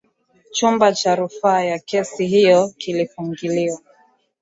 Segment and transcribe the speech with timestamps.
[0.51, 3.79] chumba cha rufaa ya kesi hiyo kilifunguliwa